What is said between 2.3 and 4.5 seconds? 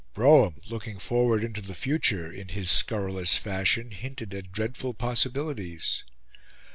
in his scurrilous fashion, hinted